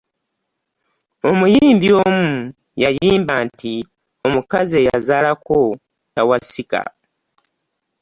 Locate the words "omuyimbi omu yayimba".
1.29-3.35